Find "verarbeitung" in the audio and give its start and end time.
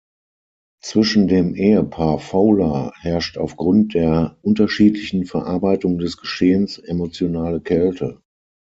5.25-5.99